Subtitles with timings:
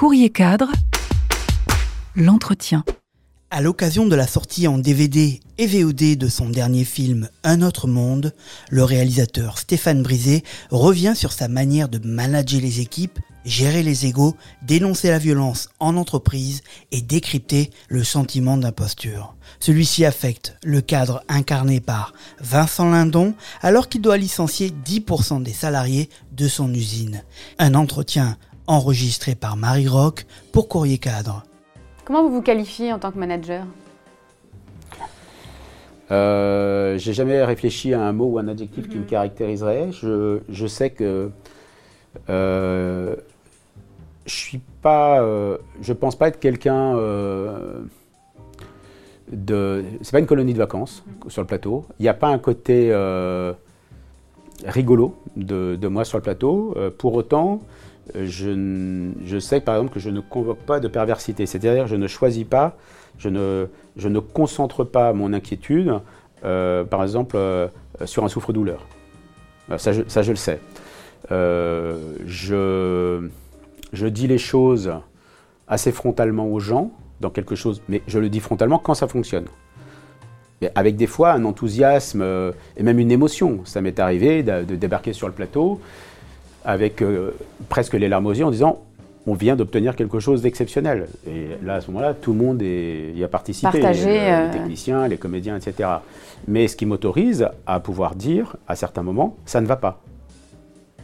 [0.00, 0.72] Courrier cadre,
[2.16, 2.84] l'entretien.
[3.50, 7.86] À l'occasion de la sortie en DVD et VOD de son dernier film Un autre
[7.86, 8.32] monde,
[8.70, 14.36] le réalisateur Stéphane Brisé revient sur sa manière de manager les équipes, gérer les égaux,
[14.62, 16.62] dénoncer la violence en entreprise
[16.92, 19.34] et décrypter le sentiment d'imposture.
[19.58, 26.08] Celui-ci affecte le cadre incarné par Vincent Lindon alors qu'il doit licencier 10% des salariés
[26.32, 27.22] de son usine.
[27.58, 28.38] Un entretien
[28.70, 31.42] enregistré par Marie Rock pour Courrier Cadre.
[32.04, 33.64] Comment vous vous qualifiez en tant que manager?
[36.12, 39.90] Euh, J'ai jamais réfléchi à un mot ou un adjectif qui me caractériserait.
[39.90, 41.30] Je, sais que
[42.28, 43.16] euh,
[44.24, 47.80] je suis pas, euh, je pense pas être quelqu'un euh,
[49.32, 49.84] de.
[50.02, 51.86] C'est pas une colonie de vacances sur le plateau.
[51.98, 52.92] Il n'y a pas un côté
[54.64, 56.74] rigolo de, moi sur le plateau.
[56.98, 57.60] pour autant,
[58.14, 62.06] je, je, sais par exemple que je ne convoque pas de perversité, c'est-à-dire je ne
[62.06, 62.76] choisis pas,
[63.18, 65.94] je ne, concentre pas mon inquiétude,
[66.44, 67.68] euh, par exemple, euh,
[68.04, 68.86] sur un souffre-douleur.
[69.70, 70.60] Euh, ça je, le sais.
[71.30, 73.28] je
[74.06, 74.92] dis les choses
[75.68, 79.44] assez frontalement aux gens, dans quelque chose, mais je le dis frontalement quand ça fonctionne.
[80.74, 82.22] Avec des fois un enthousiasme
[82.76, 83.60] et même une émotion.
[83.64, 85.80] Ça m'est arrivé de, de, débarquer sur le plateau
[86.64, 87.30] avec euh,
[87.68, 88.80] presque les larmes aux yeux en disant
[89.26, 91.08] on vient d'obtenir quelque chose d'exceptionnel.
[91.26, 93.70] Et là, à ce moment-là, tout le monde y a participé.
[93.70, 95.88] Partagé, les, euh, techniciens, les comédiens, etc.
[96.48, 100.00] Mais ce qui m'autorise à pouvoir dire, à certains moments, ça ne va pas.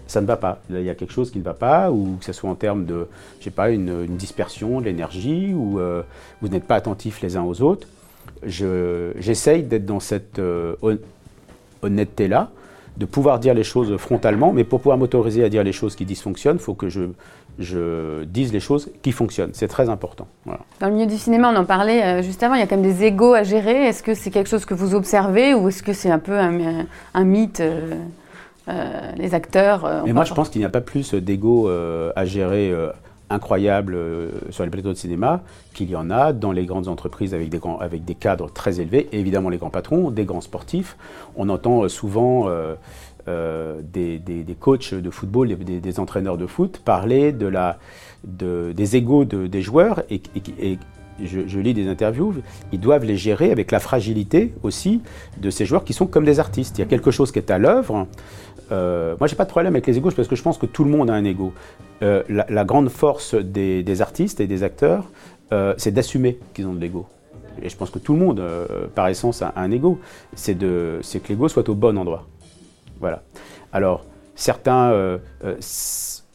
[0.07, 0.61] Ça ne va pas.
[0.71, 2.87] il y a quelque chose qui ne va pas, ou que ce soit en termes
[2.87, 3.07] de,
[3.39, 6.03] je sais pas, une, dispersion de l'énergie, ou euh,
[6.41, 7.87] vous n'êtes pas attentifs les uns aux autres.
[8.45, 10.41] J'essaye d'être dans cette
[11.83, 12.51] honnêteté-là,
[12.97, 16.05] de pouvoir dire les choses frontalement, mais pour pouvoir m'autoriser à dire les choses qui
[16.05, 17.03] dysfonctionnent, il faut que je,
[17.59, 19.51] je dise les choses qui fonctionnent.
[19.53, 20.27] C'est très important.
[20.47, 22.77] Dans le milieu du cinéma, on en parlait euh, juste avant, il y a quand
[22.77, 23.87] même des égaux à gérer.
[23.87, 27.25] Est-ce que c'est quelque chose que vous observez ou est-ce que c'est un peu un,
[27.25, 27.95] mythe euh,
[28.69, 30.03] euh, Les acteurs.
[30.05, 32.73] mais moi, je pense qu'il n'y a pas plus d'égaux à gérer
[33.31, 35.43] incroyable euh, sur les plateaux de cinéma
[35.75, 38.81] qu'il y en a dans les grandes entreprises avec des, grands, avec des cadres très
[38.81, 40.97] élevés, évidemment les grands patrons, des grands sportifs.
[41.37, 46.81] On entend euh, souvent euh, des, des, coachs de football, des, des, entraîneurs de foot
[46.85, 47.79] parler de la,
[48.25, 50.23] de, des égaux de, des joueurs et,
[50.61, 50.79] et,
[51.23, 52.35] je, lis des interviews,
[52.73, 55.01] ils doivent les gérer avec la fragilité aussi
[55.39, 56.79] de ces joueurs qui sont comme des artistes.
[56.79, 58.07] Il y a quelque chose qui est à l'œuvre.
[58.73, 60.85] Euh, moi, j'ai pas de problème avec les égos parce que je pense que tout
[60.85, 61.53] le monde a un ego.
[62.03, 65.05] Euh, la, grande force des, artistes et des acteurs,
[65.53, 67.07] euh, c'est d'assumer qu'ils ont de l'ego.
[67.63, 69.99] Et je pense que tout le monde, euh, par essence, a un ego.
[70.35, 72.27] C'est que l'ego soit au bon endroit.
[73.01, 73.23] Voilà.
[73.73, 74.05] Alors,
[74.35, 75.19] certains,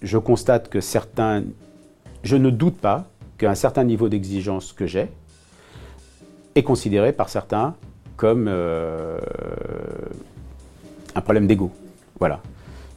[0.01, 1.43] je constate que certains,
[2.23, 3.05] je ne doute pas
[3.37, 5.09] qu'un certain niveau d'exigence que j'ai
[6.55, 7.75] est considéré par certains
[8.17, 9.17] comme un
[11.21, 11.71] problème d'ego.
[12.21, 12.39] Voilà.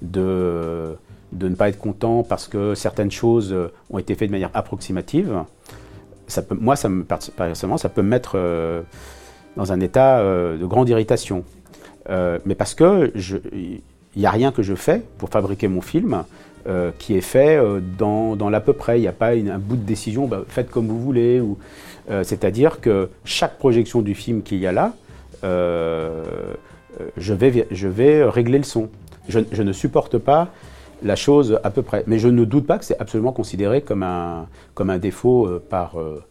[0.03, 0.99] De,
[1.33, 5.43] ne pas être content parce que certaines choses euh, ont été faites de manière approximative,
[6.51, 8.83] moi, ça me, ça peut me mettre euh,
[9.57, 11.43] dans un état euh, de grande irritation.
[12.09, 16.25] mais parce que il n'y a rien que je fais pour fabriquer mon film
[16.99, 17.59] qui est fait
[17.99, 18.99] dans, dans l'à peu près.
[18.99, 21.41] Il n'y a pas un bout de décision, bah, faites comme vous voulez.
[21.41, 21.59] Ou,
[22.23, 24.93] c'est-à-dire que chaque projection du film qu'il y a là,
[27.17, 28.91] je vais régler le son.
[29.29, 30.49] Je, ne supporte pas
[31.03, 32.05] la chose à peu près.
[32.07, 35.63] Mais je ne doute pas que c'est absolument considéré comme un, comme un défaut euh,
[35.67, 36.23] par, euh,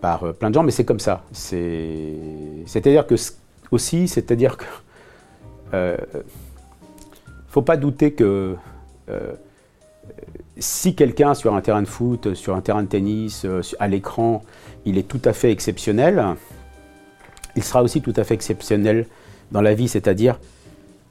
[0.00, 1.22] par euh, plein de gens, mais c'est comme ça.
[1.32, 3.14] C'est-à-dire que,
[3.70, 4.64] aussi, c'est-à-dire que.
[7.48, 8.54] Faut pas douter que
[10.58, 13.44] si quelqu'un sur un terrain de foot, sur un terrain de tennis,
[13.80, 14.42] à l'écran,
[14.84, 16.36] il est tout à fait exceptionnel,
[17.56, 19.06] il sera aussi tout à fait exceptionnel
[19.52, 20.38] dans la vie, c'est-à-dire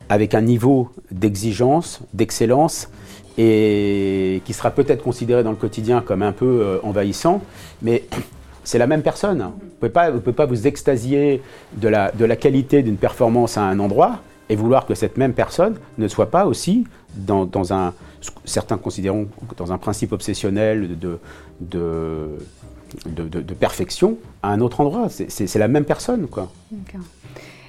[0.09, 2.90] avec un niveau d'exigence, d'excellence,
[3.38, 7.41] et qui sera peut-être considéré dans le quotidien comme un peu euh, envahissant,
[7.82, 8.03] mais
[8.64, 9.40] c'est la même personne.
[9.82, 11.41] Vous ne pouvez, pas vous extasier
[11.73, 14.20] de la, qualité d'une performance à un endroit
[14.50, 16.85] et vouloir que cette même personne ne soit pas aussi
[17.16, 17.94] dans, un,
[18.46, 19.28] certains considérons
[19.58, 21.20] dans un principe obsessionnel de,
[23.05, 25.08] de perfection à un autre endroit.
[25.09, 26.28] C'est la même personne.
[26.28, 26.52] Quoi.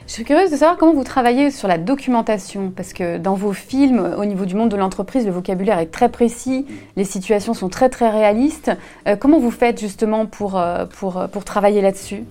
[0.07, 3.55] Je suis curieuse de savoir comment vous travaillez sur la documentation, parce que dans vos
[3.55, 6.67] films, au niveau du monde de l'entreprise, le vocabulaire est très précis,
[6.97, 8.71] les situations sont très très réalistes.
[9.09, 12.25] Euh, comment vous faites justement pour, euh, euh, pour travailler là-dessus?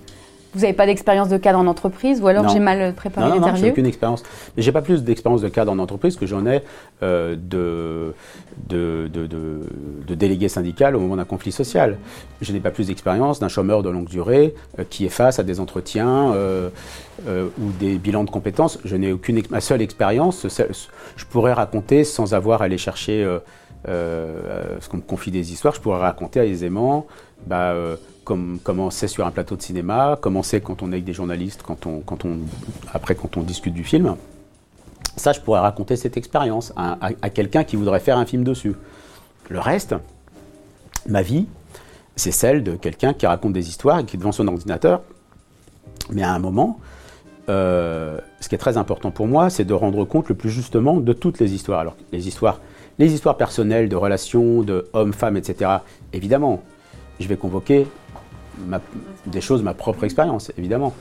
[0.56, 3.40] Vous n'avez pas d'expérience de cadre en entreprise ou alors j'ai mal préparé Non, non,
[3.42, 4.24] non, j'ai l'interview aucune expérience.
[4.56, 6.62] Mais j'ai pas plus d'expérience de cadre en entreprise que j'en ai
[7.02, 8.14] euh, de,
[8.70, 11.98] de, de, de- délégué syndical au moment d'un conflit social.
[12.42, 15.44] Je n'ai pas plus d'expérience d'un chômeur de longue durée euh, qui est face à
[15.44, 16.70] des entretiens euh,
[17.28, 18.78] euh, ou des bilans de compétences.
[18.86, 19.42] Je n'ai aucune.
[19.50, 20.46] Ma seule expérience,
[21.16, 23.24] je pourrais raconter sans avoir à aller chercher.
[23.24, 23.40] euh,
[23.90, 27.06] euh, parce qu'on me confie des histoires, je pourrais raconter aisément
[27.46, 30.96] bah, euh, comme- comment c'est sur un plateau de cinéma, comment c'est quand on est
[30.96, 32.40] avec des journalistes, quand on, quand on,
[32.94, 34.16] après quand on discute du film.
[35.16, 38.74] Ça, je pourrais raconter cette expérience à, quelqu'un qui voudrait faire un film dessus.
[39.50, 39.96] Le reste,
[41.08, 41.46] ma vie,
[42.16, 45.02] c'est celle de quelqu'un qui raconte des histoires et qui est devant son ordinateur.
[46.12, 46.80] Mais à un moment,
[47.50, 50.98] euh, ce qui est très important pour moi, c'est de rendre compte le plus justement
[50.98, 51.80] de toutes les histoires.
[51.80, 52.60] Alors, les histoires,
[52.98, 55.70] les histoires personnelles, de relations, de hommes, femmes, etc.
[56.12, 56.64] Évidemment,
[57.20, 57.88] je vais convoquer
[59.26, 60.94] des choses, ma propre expérience, évidemment.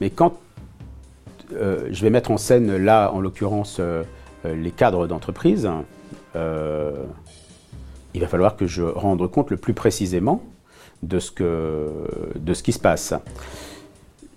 [0.00, 0.38] Mais quand
[1.52, 4.02] euh, je vais mettre en scène, là, en l'occurrence, euh,
[4.44, 5.68] euh, les cadres d'entreprise,
[8.12, 10.42] il va falloir que je rende compte le plus précisément
[11.02, 11.88] de ce, que,
[12.36, 13.14] de ce qui se passe.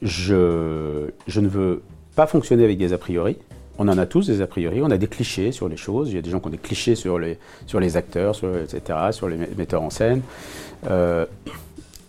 [0.01, 1.81] Je, je ne veux
[2.15, 3.37] pas fonctionner avec des a priori.
[3.79, 6.11] On en a tous des a priori, on a des clichés sur les choses.
[6.11, 8.55] Il y a des gens qui ont des clichés sur les, sur les acteurs, sur,
[8.55, 10.21] etc., sur les metteurs en scène.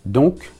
[0.05, 0.51] Donc,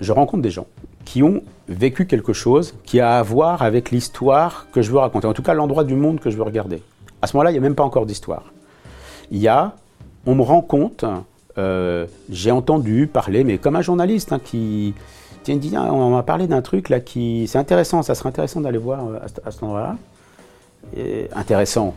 [0.00, 0.66] je rencontre des gens
[1.04, 5.26] qui ont vécu quelque chose qui a à voir avec l'histoire que je veux raconter,
[5.26, 6.82] en tout cas l'endroit du monde que je veux regarder.
[7.22, 8.52] À ce moment-là, il n'y a même pas encore d'histoire.
[9.30, 9.72] Il y a,
[10.26, 11.04] on me rend compte,
[11.58, 14.94] euh, j'ai entendu parler, mais comme un journaliste hein, qui
[15.42, 18.60] tiens, dit, Ah, on m'a parlé d'un truc là qui, c'est intéressant, ça serait intéressant
[18.60, 19.96] d'aller voir euh, à, ce- à cet endroit-là.
[21.34, 21.94] Intéressant.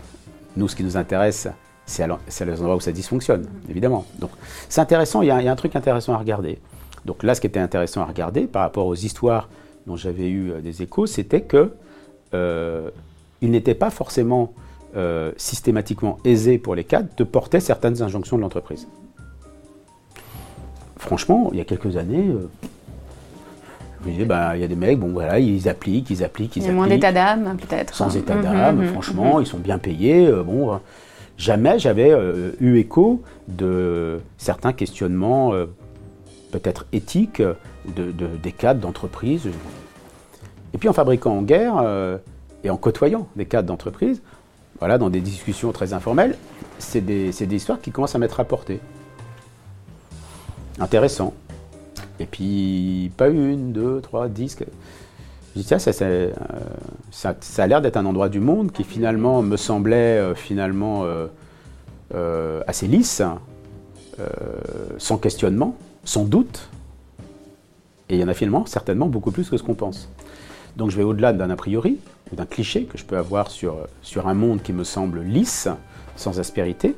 [0.56, 1.48] Nous, ce qui nous intéresse,
[1.86, 4.06] c'est à les endroits où ça dysfonctionne, évidemment.
[4.20, 4.32] Donc,
[4.70, 5.22] c'est intéressant.
[5.22, 6.60] Il y, a, il y a un truc intéressant à regarder.
[7.06, 9.50] Donc là, ce qui était intéressant à regarder par rapport aux histoires
[9.88, 11.74] dont j'avais eu euh, des échos, c'était que
[12.34, 12.90] euh,
[13.42, 14.54] il n'était pas forcément
[14.96, 18.88] euh, systématiquement aisé pour les cadres de porter certaines injonctions de l'entreprise.
[20.98, 22.48] Franchement, il y a quelques années, euh,
[24.02, 26.56] je me disais, ben, il y a des mecs, bon voilà, ils appliquent, ils appliquent,
[26.56, 26.78] ils Il y a appliquent.
[26.78, 27.94] moins d'état d'âme, peut-être.
[27.94, 30.32] Sans état Mhm, d'âme, mhm, franchement, ils sont bien payés.
[30.46, 30.80] bon,
[31.38, 35.66] jamais j'avais euh, eu écho de certains questionnements, euh,
[36.52, 39.48] peut-être éthiques, de, de- des cadres d'entreprise.
[40.74, 42.18] Et puis en fabriquant en guerre euh,
[42.64, 44.22] et en côtoyant des cadres d'entreprise,
[44.80, 46.36] voilà, dans des discussions très informelles,
[46.80, 48.80] c'est des, des histoires qui commencent à m'être rapportées.
[50.80, 51.34] Intéressant.
[52.20, 54.58] Et puis, pas une, deux, trois, dix.
[54.60, 56.32] Je dis, tiens, ça, c'est, euh,
[57.14, 61.28] ça, a l'air d'être un endroit du monde qui finalement me semblait euh, finalement euh,
[62.16, 63.22] euh, assez lisse,
[64.20, 64.28] euh,
[64.98, 66.70] sans questionnement, sans doute.
[68.10, 70.10] Et il y en a finalement certainement beaucoup plus que ce qu'on pense.
[70.76, 72.00] Donc je vais au-delà d'un a priori,
[72.32, 73.88] d'un cliché que je peux avoir sur,
[74.26, 75.68] un monde qui me semble lisse,
[76.16, 76.96] sans aspérité.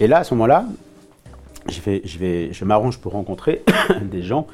[0.00, 0.64] Et là, à ce moment-là,
[1.68, 3.62] je, vais, je, je m'arrange pour rencontrer
[4.02, 4.46] des gens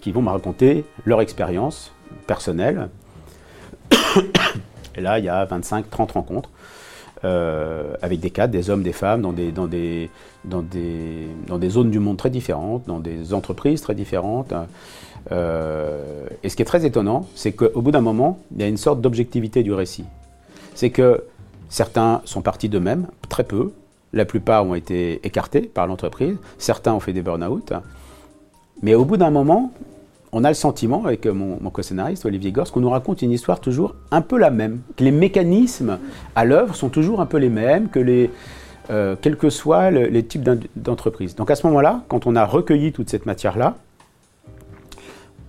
[0.00, 1.92] qui vont me raconter leur expérience
[2.26, 2.90] personnelle.
[4.96, 6.50] Et là, il y a 25-30 rencontres
[7.24, 10.10] euh, avec des cadres, des hommes, des femmes, dans des, dans, des,
[10.44, 14.52] dans, des, dans des zones du monde très différentes, dans des entreprises très différentes.
[15.32, 18.68] Euh, et ce qui est très étonnant, c'est qu'au bout d'un moment, il y a
[18.68, 20.04] une sorte d'objectivité du récit.
[20.74, 21.24] C'est que
[21.68, 23.72] certains sont partis d'eux-mêmes, très peu.
[24.12, 26.36] La plupart ont été écartés par l'entreprise.
[26.58, 27.72] Certains ont fait des burn-out.
[28.82, 29.72] Mais au bout d'un moment,
[30.32, 33.60] on a le sentiment, avec mon, mon co-scénariste Olivier Gors, qu'on nous raconte une histoire
[33.60, 35.98] toujours un peu la même, que les mécanismes
[36.36, 38.30] à l'œuvre sont toujours un peu les mêmes, que les,
[38.90, 41.34] euh, quels que soient le- les types d'entreprises.
[41.34, 43.76] Donc à ce moment-là, quand on a recueilli toute cette matière-là,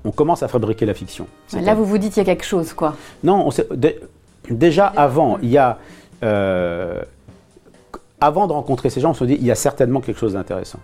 [0.06, 1.28] on commence à fabriquer la fiction.
[1.62, 2.96] Là, vous vous dites qu'il y a quelque chose, quoi.
[3.24, 4.00] Non, on sait- dé-
[4.50, 5.78] déjà avant, il y a.
[6.24, 7.02] euh,
[8.22, 10.80] avant de rencontrer ces gens, on se dit il y a certainement quelque chose d'intéressant.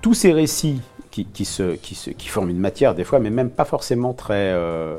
[0.00, 0.80] Tous ces récits
[1.12, 4.12] qui, qui se, qui, se- qui forment une matière, des fois, mais même pas forcément
[4.14, 4.96] très, euh,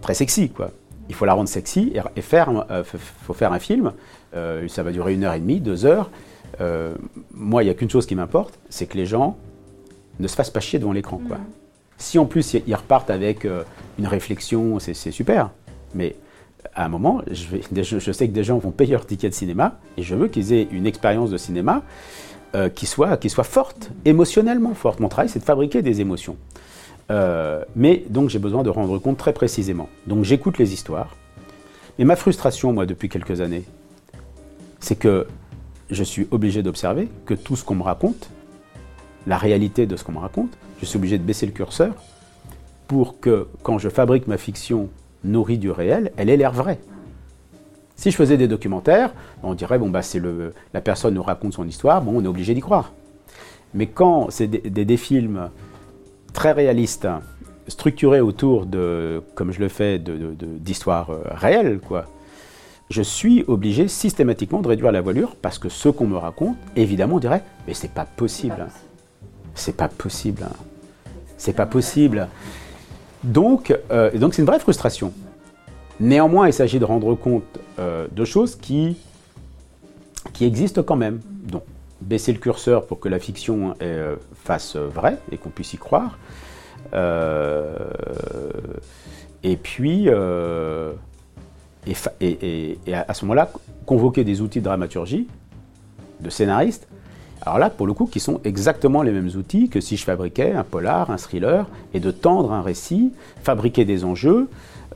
[0.00, 0.70] très sexy, quoi.
[1.08, 3.92] Il faut la rendre sexy et, et faire, euh, faut faire un film.
[4.36, 6.10] euh, ça va durer une heure et demie, deux heures.
[7.32, 9.36] Moi, il n'y a qu'une chose qui m'importe, c'est que les gens
[10.20, 11.38] ne se fassent pas chier devant l'écran, quoi.
[11.98, 13.44] Si en plus ils repartent avec
[13.98, 15.50] une réflexion, c'est c'est super.
[15.94, 16.16] Mais
[16.74, 19.28] à un moment, je, vais, je, je sais que des gens vont payer leur ticket
[19.28, 21.82] de cinéma et je veux qu'ils aient une expérience de cinéma
[22.54, 25.00] euh, qui, soit, forte, émotionnellement forte.
[25.00, 26.36] Mon travail, c'est de fabriquer des émotions.
[27.10, 29.88] Euh, mais donc j'ai besoin de rendre compte très précisément.
[30.06, 31.16] Donc j'écoute les histoires.
[31.98, 33.64] Mais ma frustration, moi, depuis quelques années,
[34.78, 35.26] c'est que
[35.90, 38.30] je suis obligé d'observer que tout ce qu'on me raconte
[39.26, 41.94] la réalité de ce qu'on me raconte, je suis obligé de baisser le curseur
[42.86, 44.90] pour que quand je fabrique ma fiction
[45.24, 46.78] nourrie du réel, elle ait l'air vraie.
[47.96, 51.54] Si je faisais des documentaires, on dirait bon bah c'est le la personne nous raconte
[51.54, 52.92] son histoire, bon on est obligé d'y croire.
[53.72, 55.50] Mais quand c'est des, des, films
[56.32, 57.08] très réalistes,
[57.66, 62.06] structurés autour de, comme je le fais, d'histoires de, de, réelles, quoi,
[62.90, 67.16] je suis obligé systématiquement de réduire la voilure parce que ce qu'on me raconte, évidemment,
[67.16, 68.66] on dirait mais c'est pas possible.
[69.54, 70.46] C'est pas possible.
[71.36, 72.28] C'est pas possible.
[73.22, 75.12] Donc, euh, donc c'est une vraie frustration.
[76.00, 77.44] Néanmoins, il s'agit de rendre compte
[77.78, 78.96] euh, de choses qui,
[80.32, 81.20] qui existent quand même.
[81.44, 81.62] Donc,
[82.00, 86.18] baisser le curseur pour que la fiction euh, fasse vrai et qu'on puisse y croire.
[86.92, 87.76] Euh,
[89.42, 90.08] et puis,
[92.20, 93.50] et, et, à ce moment-là,
[93.86, 95.28] convoquer des outils de dramaturgie,
[96.20, 96.88] de scénariste,
[97.46, 100.52] alors là, pour le coup, qui sont exactement les mêmes outils que si je fabriquais
[100.52, 104.48] un polar, un thriller, et de tendre un récit, fabriquer des enjeux.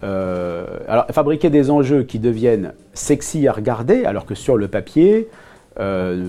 [0.05, 5.29] Euh, alors, fabriquer des enjeux qui deviennent sexy à regarder, alors que sur le papier,
[5.81, 6.27] euh,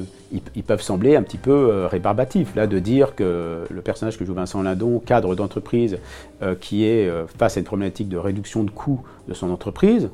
[0.56, 2.56] ils, peuvent sembler un petit peu euh, rébarbatifs.
[2.56, 5.98] Là, de dire que le personnage que joue Vincent Lindon, cadre d'entreprise,
[6.62, 10.10] qui est face à une problématique de réduction de coûts de son entreprise,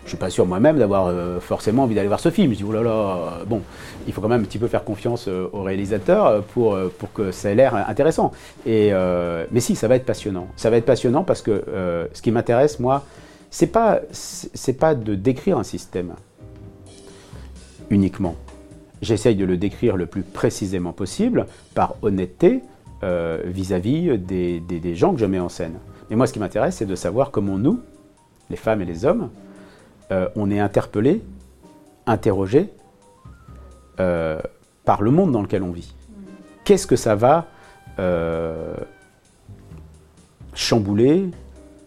[0.00, 2.52] je ne suis pas sûr moi-même d'avoir euh, forcément envie d'aller voir ce film.
[2.52, 3.62] Je dis, oh là là, bon,
[4.06, 7.12] il faut quand même un petit peu faire confiance euh, au réalisateur pour, euh, pour
[7.12, 8.32] que ça ait l'air intéressant.
[8.66, 8.92] Et,
[9.50, 10.48] mais si, ça va être passionnant.
[10.56, 11.64] Ça va être passionnant parce que
[12.12, 13.04] ce qui m'intéresse, moi,
[13.50, 14.00] c'est pas,
[14.78, 16.14] pas de décrire un système
[17.90, 18.36] uniquement.
[19.02, 22.62] J'essaye de le décrire le plus précisément possible par honnêteté
[23.02, 25.78] vis-à-vis -vis des, des, des gens que je mets en scène.
[26.08, 27.80] Mais moi, ce qui m'intéresse, c'est de savoir comment nous,
[28.50, 29.30] les femmes et les hommes,
[30.12, 31.22] euh, on est interpellé,
[32.06, 32.70] interrogé
[34.00, 34.40] euh,
[34.84, 35.94] par le monde dans lequel on vit.
[36.64, 37.46] Qu'est-ce que ça va
[37.98, 38.74] euh,
[40.54, 41.30] chambouler,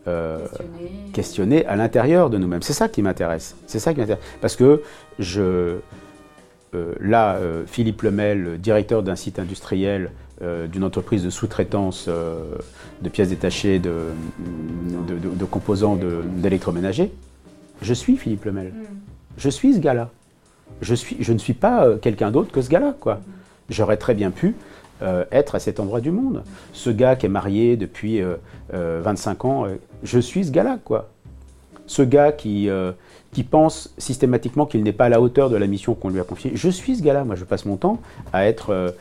[0.06, 1.12] questionner.
[1.14, 1.66] questionner.
[1.66, 2.62] à l'intérieur de nous-mêmes?
[2.62, 3.56] C'est ça qui m'intéresse.
[3.68, 4.24] C'est ça qui m'intéresse.
[4.42, 4.84] Parce que
[5.20, 5.78] je,
[7.00, 7.38] là,
[7.68, 10.12] Philippe Lemel, directeur d'un site industriel,
[10.42, 13.94] d'une entreprise de sous-traitance de pièces détachées de,
[15.08, 15.98] de, de, de composants
[16.38, 17.14] d'électroménager,
[17.84, 18.68] je suis Philippe Lemel.
[18.68, 18.84] Mm.
[19.38, 20.10] Je suis ce gars-là.
[20.82, 22.96] Je, suis, je ne suis pas euh, quelqu'un d'autre que ce gars-là.
[23.00, 23.20] quoi.
[23.70, 24.56] J'aurais très bien pu
[25.02, 26.44] euh, être à cet endroit du monde.
[26.72, 28.38] Ce gars qui est marié depuis euh,
[28.72, 29.66] 25 ans,
[30.04, 30.80] je suis ce gars-là.
[30.84, 31.10] quoi.
[31.86, 32.70] Ce gars qui,
[33.34, 36.24] qui pense systématiquement qu'il n'est pas à la hauteur de la mission qu'on lui a
[36.24, 37.26] confiée, je suis ce gars-là.
[37.26, 38.00] Moi, je passe mon temps
[38.32, 38.96] à être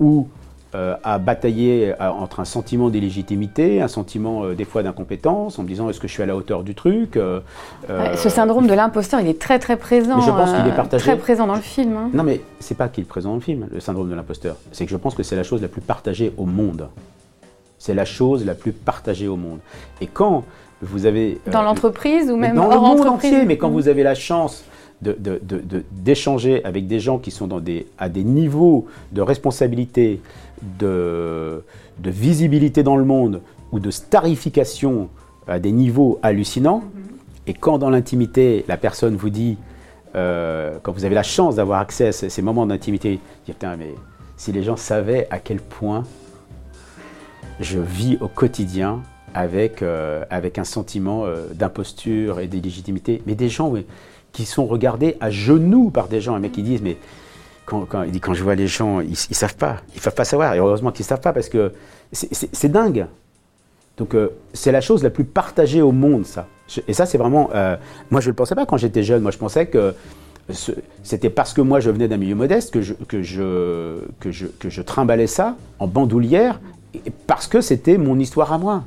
[0.00, 0.28] ou
[0.74, 5.64] euh, à batailler à, entre un sentiment d'illégitimité, un sentiment euh, des fois d'incompétence, en
[5.64, 7.40] me disant est-ce que je suis à la hauteur du truc euh,
[8.14, 10.18] Ce syndrome de l'imposteur, il est très très présent.
[10.18, 11.04] Mais je pense qu'il est partagé.
[11.04, 11.96] Très présent dans le film.
[11.96, 12.10] Hein.
[12.14, 14.56] Non, mais c'est pas qu'il est présent dans le film, le syndrome de l'imposteur.
[14.70, 16.88] C'est que je pense que c'est la chose la plus partagée au monde.
[17.78, 19.58] C'est la chose la plus partagée au monde.
[20.00, 20.44] Et quand
[20.82, 23.32] vous avez dans l'entreprise ou même dans hors le monde entreprise.
[23.32, 24.64] entier, mais quand vous avez la chance
[25.02, 29.22] d'échanger de, de, de, avec des gens qui sont dans des, à des niveaux de
[29.22, 30.20] responsabilité,
[30.78, 31.62] de,
[32.02, 33.40] visibilité dans le monde
[33.72, 35.08] ou de starification
[35.46, 36.78] à des niveaux hallucinants.
[36.78, 37.48] Mm -hmm.
[37.50, 39.56] Et quand dans l'intimité, la personne vous dit,
[40.14, 43.94] euh, quand vous avez la chance d'avoir accès à ces, moments d'intimité, putain, mais
[44.36, 46.04] si les gens savaient à quel point
[47.60, 49.02] je vis au quotidien
[49.34, 53.86] avec, euh, avec un sentiment euh, d'imposture et d'illégitimité, mais des gens oui,
[54.32, 56.96] qui sont regardés à genoux par des gens, un mec qui disent, mais
[57.66, 60.54] quand, je vois les gens, ils, ils savent pas, ils peuvent pas savoir.
[60.54, 61.72] Et heureusement qu'ils savent pas parce que
[62.12, 63.06] c'est dingue.
[63.96, 66.46] Donc euh, c'est la chose la plus partagée au monde, ça.
[66.88, 67.50] Et ça, c'est vraiment.
[67.54, 67.76] Euh,
[68.10, 69.22] moi, je ne le pensais pas quand j'étais jeune.
[69.22, 69.94] Moi, je pensais que
[71.02, 74.46] c'était parce que moi, je venais d'un milieu modeste que je, que, je, que, je,
[74.46, 76.60] que je trimballais ça en bandoulière
[77.26, 78.84] parce que c'était mon histoire à moi.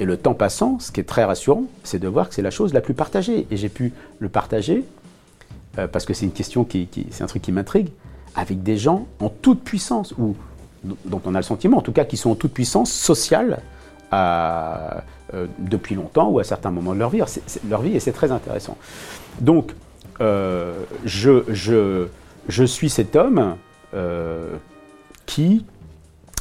[0.00, 2.50] Et le temps passant, ce qui est très rassurant, c'est de voir que c'est la
[2.50, 3.46] chose la plus partagée.
[3.50, 4.82] Et j'ai pu le partager
[5.78, 7.90] euh, parce que c'est une question qui, c'est un truc qui m'intrigue,
[8.34, 10.34] avec des gens en toute puissance, ou
[10.82, 13.60] dont on a le sentiment, en tout cas, qui sont en toute puissance sociale
[14.14, 15.00] euh,
[15.58, 17.20] depuis longtemps ou à certains moments de leur vie.
[17.68, 18.78] Leur vie et c'est très intéressant.
[19.42, 19.74] Donc,
[20.22, 21.44] euh, je,
[22.48, 23.56] je, suis cet homme
[25.26, 25.66] qui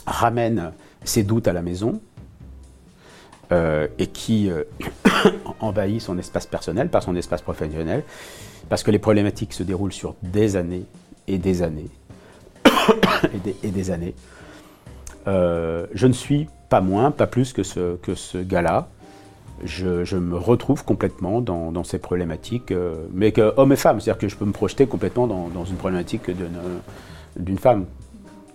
[0.05, 0.71] ramène
[1.03, 1.99] ses doutes à la maison,
[3.51, 4.63] euh, et qui euh,
[5.59, 8.03] envahit son espace personnel par son espace professionnel,
[8.69, 10.85] parce que les problématiques se déroulent sur des années
[11.27, 11.89] et des années
[13.63, 14.13] et, des, années.
[15.27, 18.89] Euh, je ne suis pas moins, pas plus que ce, que ce gars-là.
[19.63, 22.71] Je, me retrouve complètement dans, ces problématiques,
[23.11, 25.75] mais que homme et femme, c'est-à-dire que je peux me projeter complètement dans, dans une
[25.75, 26.29] problématique
[27.35, 27.85] d'une femme.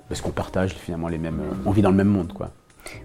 [0.09, 1.43] parce qu'on partage finalement les mêmes.
[1.67, 2.53] on vit dans le même monde, quoi.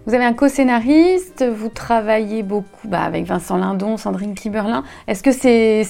[0.06, 4.82] Vous avez un co-scénariste, vous travaillez beaucoup bah, avec Vincent Lindon, Sandrine Kiberlin.
[5.06, 5.84] Est-ce que c'est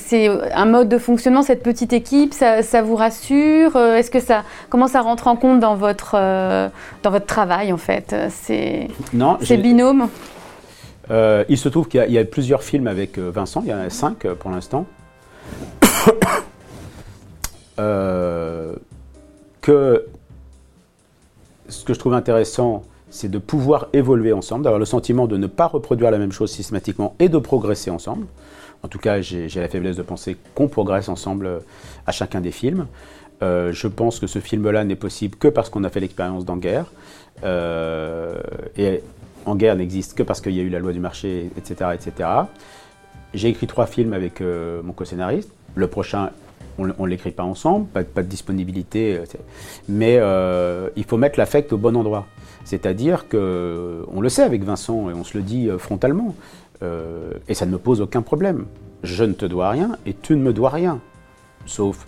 [0.53, 2.35] un mode de fonctionnement, cette petite équipe?
[2.35, 3.77] Ça, vous rassure?
[3.77, 6.69] Euh, Est-ce que ça, Comment ça rentre en compte dans votre, euh,
[7.03, 8.15] dans votre travail, en fait?
[8.31, 8.89] C'est
[9.57, 10.09] binôme?
[11.11, 13.91] Euh, Il se trouve qu'il y, a plusieurs films avec Vincent, il y en a
[13.91, 14.87] cinq pour l'instant.
[19.63, 20.07] que
[21.69, 25.49] ce que je trouve intéressant, c'est de pouvoir évoluer ensemble, d'avoir le sentiment de ne
[25.49, 28.27] pas reproduire la même chose systématiquement et de progresser ensemble.
[28.83, 31.59] En tout cas, j'ai la faiblesse de penser qu'on progresse ensemble euh,
[32.07, 32.87] à chacun des films.
[33.43, 36.87] Euh, je pense que ce film-là n'est possible que parce qu'on a fait l'expérience d'En-Guerre.
[37.45, 38.41] Euh,
[38.77, 39.03] et
[39.45, 41.91] En-Guerre n'existe que parce qu'il y a eu la loi du marché, etc.
[41.95, 42.29] etc.
[43.35, 45.51] J'ai écrit trois films avec mon co-scénariste.
[45.77, 46.31] Le prochain,
[46.79, 49.21] on ne l'écrit pas ensemble, pas, pas de disponibilité.
[49.89, 50.21] mais
[50.97, 52.27] il faut mettre l'affect au bon endroit.
[52.65, 56.35] C'est-à-dire que, on le sait avec Vincent et on se le dit euh, frontalement,
[56.83, 58.67] euh, et ça ne me pose aucun problème.
[59.03, 61.01] Je ne te dois rien et tu ne me dois rien,
[61.67, 62.07] sauf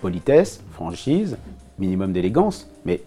[0.00, 1.36] politesse, franchise,
[1.78, 2.68] minimum d'élégance.
[2.84, 3.02] Mais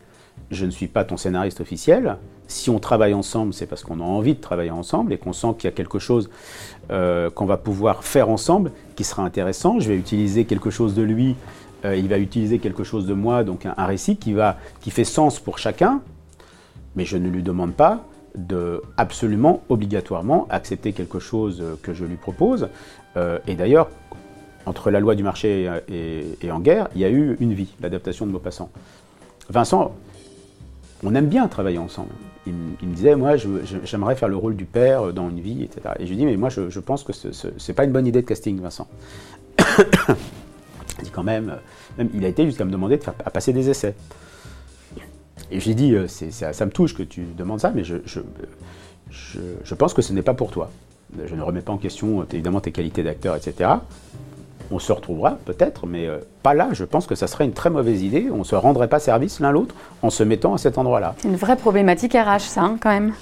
[0.51, 2.17] je ne suis pas ton scénariste officiel.
[2.48, 5.55] Si on travaille ensemble, c'est parce qu'on a envie de travailler ensemble et qu'on sent
[5.58, 6.29] qu'il y a quelque chose
[6.91, 9.79] euh, qu'on va pouvoir faire ensemble qui sera intéressant.
[9.79, 11.36] Je vais utiliser quelque chose de lui,
[11.84, 15.03] il va utiliser quelque chose de moi, donc un, un récit qui, va, qui fait
[15.03, 16.01] sens pour chacun,
[16.95, 22.17] mais je ne lui demande pas de absolument, obligatoirement accepter quelque chose que je lui
[22.17, 22.67] propose.
[23.17, 23.89] Euh, et d'ailleurs,
[24.65, 28.25] entre la loi du marché et, En guerre, il y a eu une vie, l'adaptation
[28.25, 28.69] de Maupassant.
[29.49, 29.95] Vincent,
[31.03, 32.09] on aime bien travailler ensemble.
[32.47, 33.35] Il, me disait, moi,
[33.83, 35.95] j'aimerais faire le rôle du père dans une vie, etc.
[35.99, 38.21] Et je lui dis, mais moi, je, pense que ce n'est pas une bonne idée
[38.21, 38.87] de casting, Vincent.
[39.59, 41.57] il dit quand même,
[41.97, 43.95] même, il a été jusqu'à me demander de faire, à passer des essais.
[45.51, 49.94] Et j'ai dit, euh, ça, me touche que tu demandes ça, mais je, je, pense
[49.94, 50.70] que ce n'est pas pour toi.
[51.25, 53.70] Je ne remets pas en question euh, évidemment tes qualités d'acteur, etc.
[54.72, 56.70] On se retrouvera peut-être, mais euh, pas là.
[56.72, 58.27] Je pense que ça serait une très mauvaise idée.
[58.34, 61.13] On ne se rendrait pas service l'un l'autre en se mettant à cet endroit-là.
[61.20, 63.13] C'est une vraie problématique RH, ça, hein, quand même.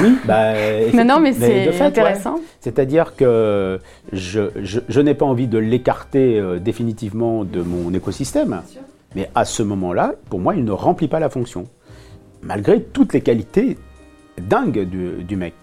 [0.00, 0.52] Oui, bah,
[0.94, 2.38] non, non, mais c'est intéressant.
[2.60, 3.80] C'est-à-dire que
[4.12, 8.62] je, n'ai pas envie de l'écarter définitivement de mon écosystème.
[9.14, 11.64] Mais à ce moment-là, pour moi, il ne remplit pas la fonction.
[12.42, 13.76] Malgré toutes les qualités
[14.38, 15.54] dingues du, mec.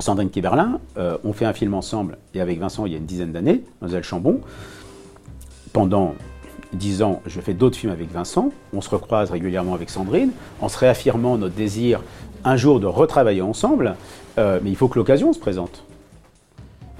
[0.00, 3.06] Sandrine Kiberlin, euh, on fait un film ensemble, et avec Vincent, il y a une
[3.06, 4.40] dizaine d'années, Mademoiselle Chambon.
[5.72, 6.14] Pendant
[6.72, 8.50] dix ans, je fais d'autres films avec Vincent.
[8.72, 12.02] On se recroise régulièrement avec Sandrine, en se réaffirmant notre désir
[12.44, 13.96] un jour de retravailler ensemble.
[14.38, 15.84] Euh, mais il faut que l'occasion se présente.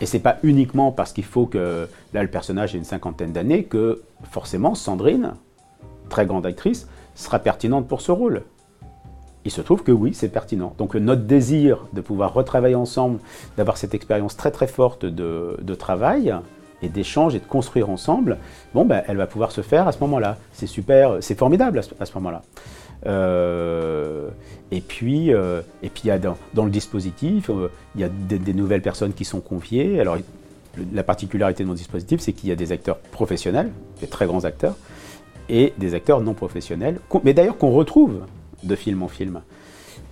[0.05, 3.65] Et c'est pas uniquement parce qu'il faut que là le personnage ait une cinquantaine d'années
[3.65, 5.33] que forcément Sandrine,
[6.11, 8.43] très grande actrice, sera pertinente pour ce rôle.
[9.47, 10.75] Il se trouve que oui, c'est pertinent.
[10.77, 13.19] Donc notre désir de pouvoir retravailler ensemble,
[13.57, 16.35] d'avoir cette expérience très très forte de, travail
[16.83, 18.37] et d'échange et de construire ensemble,
[18.75, 20.37] bon ben elle va pouvoir se faire à ce moment-là.
[20.53, 22.43] C'est super, c'est formidable à ce moment-là.
[23.07, 24.29] Euh,
[24.71, 28.09] et puis, euh, et puis il y a dans, le dispositif, euh, il y a
[28.09, 30.01] des, nouvelles personnes qui sont confiées.
[30.01, 30.17] Alors,
[30.93, 34.45] la particularité de mon dispositif, c'est qu'il y a des acteurs professionnels, des très grands
[34.45, 34.77] acteurs,
[35.49, 38.23] et des acteurs non professionnels, mais d'ailleurs qu'on retrouve
[38.63, 39.43] de film en film.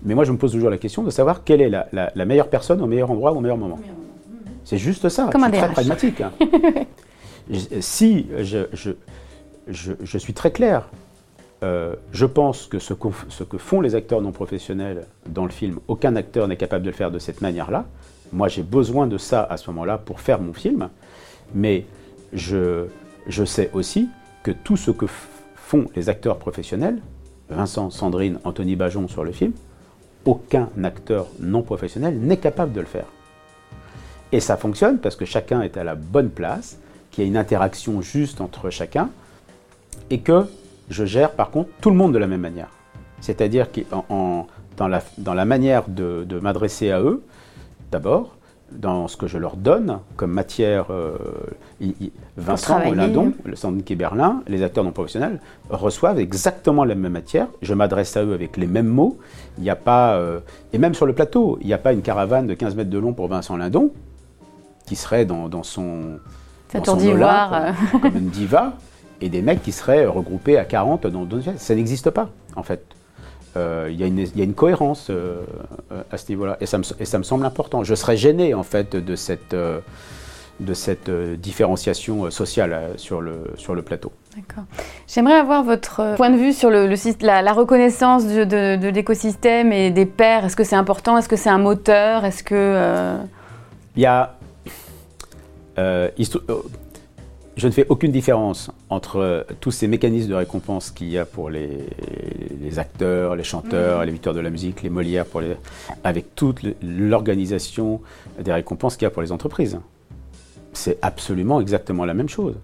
[0.05, 2.83] Mais moi, je me pose toujours la question de savoir quelle est la, meilleure personne
[2.83, 3.81] au meilleur endroit au meilleur moment.
[4.65, 5.29] C'est juste ça.
[5.33, 6.23] Comme très pragmatique.
[7.53, 7.59] Hein.
[7.81, 8.67] si je,
[9.67, 10.89] je, suis très clair,
[11.63, 16.17] euh, je pense que ce, que font les acteurs non professionnels dans le film, aucun
[16.17, 17.87] acteur n'est capable de le faire de cette manière-là.
[18.33, 20.89] Moi, j'ai besoin de ça à ce moment-là pour faire mon film,
[21.55, 21.85] mais
[22.33, 22.87] je,
[23.45, 24.09] sais aussi
[24.43, 26.99] que tout ce que font les acteurs professionnels,
[27.49, 29.53] Vincent, Sandrine, Anthony Bajon sur le film,
[30.25, 33.07] aucun acteur non professionnel n'est capable de le faire.
[34.33, 36.79] Et ça fonctionne parce que chacun est à la bonne place,
[37.11, 39.11] qu'il y a une interaction juste entre chacun,
[40.11, 40.47] et que
[40.91, 42.69] je gère par contre tout le monde de la même manière.
[43.21, 43.81] C'est-à-dire que
[44.77, 47.23] dans, la, dans la manière de, m'adresser à eux,
[47.91, 48.37] d'abord,
[48.73, 51.17] dans ce que je leur donne comme matière, euh,
[52.37, 55.41] Vincent Lindon, le centre qui Berlin, les acteurs non professionnels
[55.71, 57.49] reçoivent exactement la même matière.
[57.61, 59.19] Je m'adresse à eux avec les mêmes mots.
[59.59, 60.41] Il n'y a pas, euh,
[60.73, 62.99] et même sur le plateau, il n'y a pas une caravane de 15 mètres de
[62.99, 63.93] long pour Vincent Lindon,
[64.87, 66.19] qui serait dans, son,
[66.75, 66.97] dans son
[68.01, 68.73] comme une diva
[69.23, 72.85] et des mecs qui seraient regroupés à 40 dans d'autres Ça n'existe pas, en fait.
[73.57, 75.43] Euh, il y, y, a une cohérence euh,
[76.11, 77.85] à ce niveau-là, et ça, me, et ça me semble important.
[77.85, 79.81] Je serais gêné, en fait, de cette, euh,
[80.61, 84.13] de cette euh, différenciation euh, sociale euh, sur le, sur le plateau.
[84.37, 84.65] D'accord.
[85.07, 86.89] J'aimerais avoir votre point de vue sur le,
[87.21, 90.45] la, reconnaissance de, l'écosystème et des pairs.
[90.45, 91.19] Est-ce que c'est important?
[91.19, 92.25] Est-ce que c'est un moteur?
[92.25, 93.17] Est-ce que...
[93.97, 94.37] Il y a...
[97.57, 101.51] je ne fais aucune différence entre tous ces mécanismes de récompense qu'il y a pour
[101.51, 101.69] les,
[102.61, 104.05] les acteurs, les chanteurs, mmh.
[104.05, 105.57] les victoires de la musique, les Molières, pour les,
[106.03, 108.01] avec toute l'organisation
[108.41, 109.79] des récompenses qu'il y a pour les entreprises
[110.73, 112.55] c'est absolument exactement la même chose.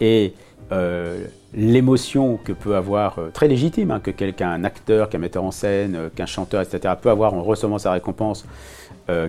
[0.00, 0.34] Et
[0.72, 5.44] euh, l'émotion que peut avoir, euh, très légitime, hein, que quelqu'un, un acteur, qu'un metteur
[5.44, 8.46] en scène, euh, qu'un chanteur, etc., peut avoir en recevant sa récompense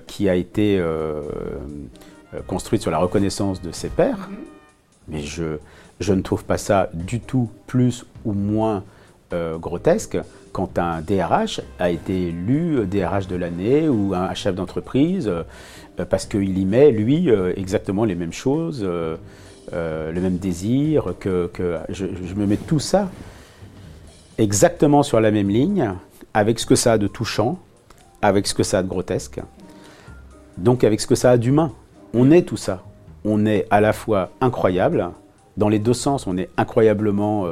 [0.08, 0.82] qui a été
[2.48, 4.54] construite sur la reconnaissance de ses pairs, mm-hmm.
[5.08, 5.58] Mais je,
[6.14, 8.84] ne trouve pas ça du tout plus ou moins
[9.60, 10.20] grotesque
[10.52, 15.28] quand un DRH a été élu DRH de l'année ou un chef d'entreprise
[16.00, 19.18] euh, parce qu'il y met, lui, euh, exactement les mêmes choses, euh,
[19.72, 21.50] le même désir, que,
[21.90, 23.10] je, me mets tout ça
[24.38, 25.94] exactement sur la même ligne,
[26.34, 27.60] avec ce que ça a de touchant,
[28.22, 29.40] avec ce que ça a de grotesque,
[30.58, 31.72] donc avec ce que ça a d'humain.
[32.14, 32.84] On est tout ça.
[33.26, 35.12] On est à la fois incroyable,
[35.58, 37.48] dans les deux sens, on est incroyablement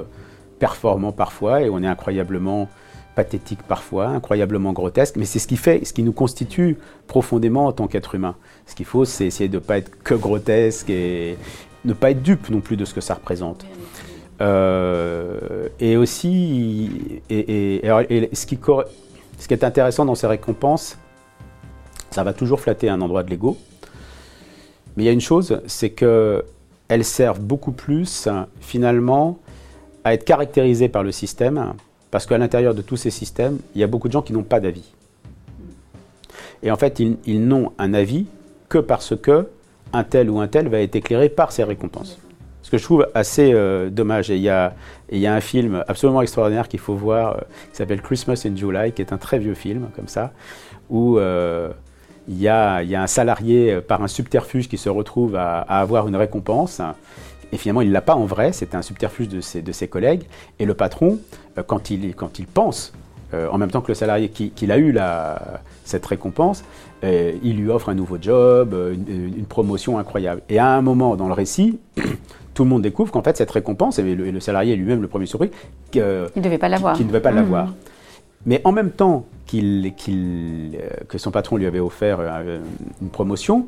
[0.59, 2.67] performant parfois et on est incroyablement
[3.15, 7.71] pathétique parfois, incroyablement grotesque, mais c'est ce qui fait, ce qui nous constitue profondément en
[7.71, 8.35] tant qu'être humain.
[8.65, 11.37] Ce qu'il faut, c'est essayer de ne pas être que grotesque et
[11.83, 13.65] ne pas être dupe non plus de ce que ça représente.
[14.39, 17.81] Euh, et aussi, et,
[18.33, 18.59] ce, qui,
[19.37, 20.97] ce qui est intéressant dans ces récompenses,
[22.11, 23.57] ça va toujours flatter un endroit de l'ego.
[24.95, 28.27] Mais il y a une chose, c'est qu'elles servent beaucoup plus,
[28.59, 29.39] finalement,
[30.03, 31.73] à être caractérisées par le système
[32.11, 34.43] parce qu'à l'intérieur de tous ces systèmes, il y a beaucoup de gens qui n'ont
[34.43, 34.91] pas d'avis.
[36.61, 38.27] Et en fait, ils, n'ont un avis
[38.69, 39.47] que parce que
[39.93, 42.19] un tel ou un tel va être éclairé par ces récompenses.
[42.61, 44.29] Ce que je trouve assez euh, dommage.
[44.29, 44.75] Et il y, a,
[45.11, 47.39] y a un film absolument extraordinaire qu'il faut voir, euh,
[47.71, 50.31] qui s'appelle Christmas in July, qui est un très vieux film, comme ça,
[50.89, 51.71] où euh,
[52.27, 55.81] il, y a, y, a, un salarié, par un subterfuge, qui se retrouve à, à
[55.81, 56.81] avoir une récompense.
[57.51, 59.87] Et finalement, il ne l'a pas en vrai, c'était un subterfuge de ses, de ses,
[59.87, 60.23] collègues.
[60.59, 61.19] Et le patron,
[61.57, 62.93] euh, quand, il, quand il pense,
[63.33, 66.63] euh, en même temps que le salarié qu'il a eu la, cette récompense,
[67.03, 68.75] euh, il lui offre un nouveau job,
[69.07, 70.41] une, promotion incroyable.
[70.49, 71.79] Et à un moment dans le récit,
[72.53, 75.51] tout le monde découvre qu'en fait cette récompense, et le, salarié lui-même le premier surpris,
[75.91, 76.95] qu'il ne devait pas l'avoir.
[76.95, 77.73] Qu'il ne devait pas l'avoir.
[78.45, 79.93] Mais en même temps qu'il,
[81.07, 82.19] que son patron lui avait offert
[83.01, 83.67] une promotion,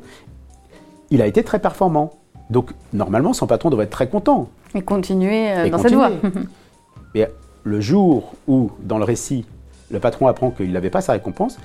[1.10, 2.14] il a été très performant.
[2.50, 4.48] Donc normalement, son patron devrait être très content.
[4.74, 6.10] Et continuer euh, dans cette voie.
[7.14, 7.30] Mais
[7.62, 9.46] le jour où, dans le récit,
[9.90, 11.58] le patron apprend qu'il n'avait pas sa récompense,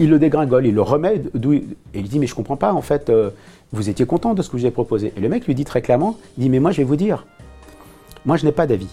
[0.00, 2.82] il le dégringole, il le remet d'où et il dit mais je comprends pas en
[2.82, 3.30] fait, euh,
[3.72, 5.12] vous étiez content de ce que je vous ai proposé.
[5.16, 7.26] Et le mec lui dit très clairement, il dit mais moi je vais vous dire,
[8.24, 8.88] moi je n'ai pas d'avis.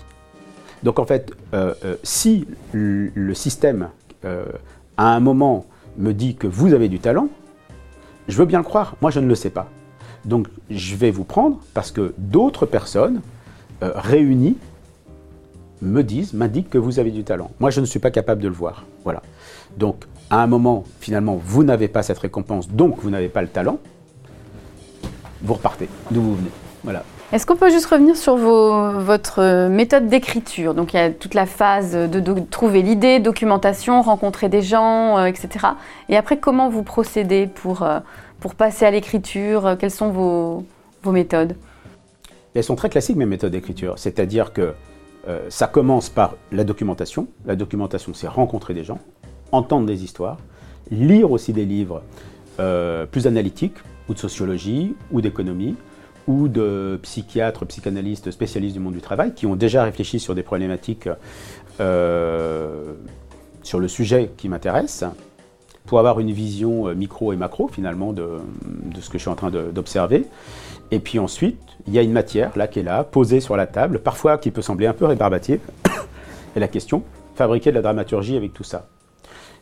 [0.83, 3.89] Donc en fait, euh, si le système
[4.97, 5.65] à un moment
[5.97, 7.29] me dit que vous avez du talent,
[8.27, 9.69] je veux bien le croire, moi je ne le sais pas.
[10.25, 13.21] Donc je vais vous prendre parce que d'autres personnes
[13.83, 14.57] euh, réunies
[15.81, 17.51] me disent, m'indiquent que vous avez du talent.
[17.59, 18.85] Moi, je ne suis pas capable de le voir.
[19.03, 19.21] Voilà.
[19.77, 23.49] Donc, à un moment, finalement, vous n'avez pas cette récompense, donc vous n'avez pas le
[23.49, 23.77] talent.
[25.41, 26.49] Vous repartez d'où vous venez.
[26.83, 27.03] Voilà.
[27.31, 30.73] Est-ce qu'on peut juste revenir sur votre méthode d'écriture?
[30.73, 35.25] Donc, il y a toute la phase de, trouver l'idée, documentation, rencontrer des gens, euh,
[35.25, 35.49] etc.
[36.07, 37.99] Et après, comment vous procédez pour euh,
[38.45, 39.65] pour passer à l'écriture?
[39.65, 40.65] Euh, Quelles sont vos,
[41.01, 41.55] vos méthodes?
[42.53, 43.97] Elles sont très classiques, mes méthodes d'écriture.
[43.97, 44.75] C'est-à-dire que
[45.27, 47.27] euh, ça commence par la documentation.
[47.47, 48.99] La documentation, c'est rencontrer des gens,
[49.51, 50.37] entendre des histoires,
[50.91, 52.03] lire aussi des livres
[52.59, 55.75] euh, plus analytiques, ou de sociologie, ou d'économie,
[56.27, 60.43] ou de psychiatres, psychanalystes, spécialistes du monde du travail, qui ont déjà réfléchi sur des
[60.43, 61.09] problématiques
[63.65, 65.03] sur le sujet qui m'intéresse,
[65.85, 68.39] pour avoir une vision euh, micro et macro finalement de,
[68.99, 70.25] ce que je suis en train d'observer.
[70.91, 73.67] Et puis ensuite, il y a une matière là qui est là, posée sur la
[73.67, 75.59] table, parfois qui peut sembler un peu rébarbative.
[76.55, 77.03] et la question,
[77.35, 78.87] fabriquer de la dramaturgie avec tout ça.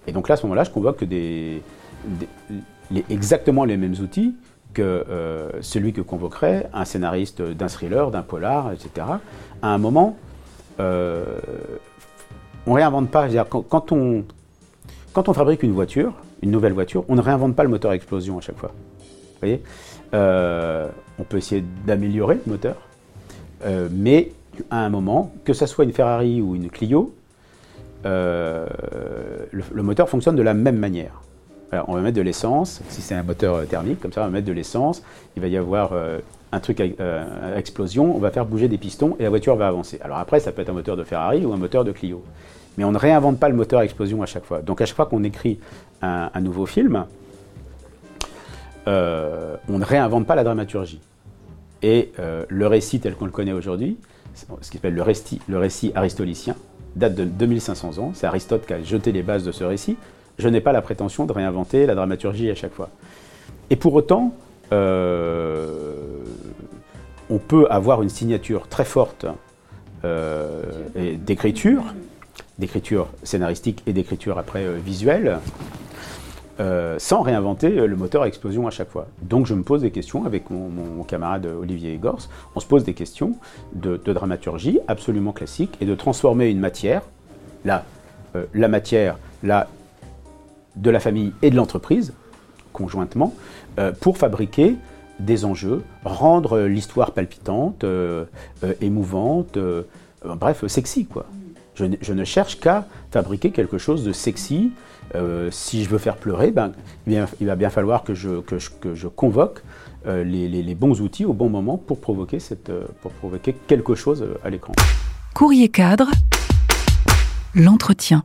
[0.07, 1.61] Et donc là, à ce moment-là, je convoque des,
[3.09, 4.35] exactement les mêmes outils
[4.73, 9.07] que euh, celui que convoquerait un scénariste d'un thriller, d'un polar, etc.
[9.61, 10.17] À un moment,
[10.79, 11.23] euh,
[12.65, 13.27] on réinvente pas.
[13.45, 14.23] Quand, on,
[15.33, 18.41] fabrique une voiture, une nouvelle voiture, on ne réinvente pas le moteur à explosion à
[18.41, 18.71] chaque fois.
[18.99, 19.61] Vous voyez?
[20.13, 20.87] Euh,
[21.19, 22.77] On peut essayer d'améliorer le moteur,
[23.65, 24.31] euh, mais
[24.69, 27.13] à un moment, que ce soit une Ferrari ou une Clio,
[28.03, 28.67] le,
[29.81, 31.21] moteur fonctionne de la même manière.
[31.87, 34.47] On va mettre de l'essence, si c'est un moteur thermique, comme ça on va mettre
[34.47, 35.01] de l'essence,
[35.35, 35.93] il va y avoir
[36.53, 39.99] un truc à, explosion, on va faire bouger des pistons et la voiture va avancer.
[40.03, 42.23] Alors après, ça peut être un moteur de Ferrari ou un moteur de Clio.
[42.77, 44.61] Mais on ne réinvente pas le moteur à explosion à chaque fois.
[44.61, 45.59] Donc à chaque fois qu'on écrit
[46.01, 47.05] un, nouveau film,
[48.87, 51.01] euh, on ne réinvente pas la dramaturgie.
[51.81, 53.97] Et euh, le récit tel qu'on le connaît aujourd'hui,
[54.35, 56.55] ce qui s'appelle le récit, le récit aristolicien,
[56.95, 58.11] date de 2500 ans.
[58.13, 59.97] C'est Aristote qui a jeté les bases de ce récit.
[60.37, 62.89] Je n'ai pas la prétention de réinventer la dramaturgie à chaque fois.
[63.69, 64.33] Et pour autant,
[64.71, 65.95] euh,
[67.29, 69.25] on peut avoir une signature très forte
[70.95, 71.83] d'écriture,
[72.59, 75.39] d'écriture scénaristique et d'écriture après visuelle,
[76.59, 79.07] euh, sans réinventer euh, le moteur à explosion à chaque fois.
[79.23, 82.93] Donc je me pose des questions avec mon, camarade Olivier Gors, on se pose des
[82.93, 83.35] questions
[83.73, 87.01] de, dramaturgie absolument classique et de transformer une matière,
[87.65, 87.85] là,
[88.35, 89.67] euh, la matière là,
[90.75, 92.13] de la famille et de l'entreprise,
[92.71, 93.33] conjointement,
[94.01, 94.75] pour fabriquer
[95.19, 97.85] des enjeux, rendre l'histoire palpitante,
[98.81, 99.57] émouvante,
[100.23, 101.27] bref, sexy quoi.
[101.75, 104.71] Je, ne cherche qu'à fabriquer quelque chose de sexy.
[105.15, 106.71] Euh, si je veux faire pleurer, ben,
[107.07, 109.63] il va bien falloir que je, que je, convoque
[110.05, 114.25] euh, les, bons outils au bon moment pour provoquer, cette, euh, pour provoquer quelque chose
[114.43, 114.73] à l'écran.
[115.33, 116.09] Courrier cadre,
[117.55, 118.23] l'entretien.